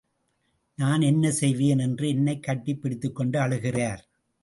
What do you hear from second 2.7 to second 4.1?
பிடித்துக்கொண்டு அழுகிறார்.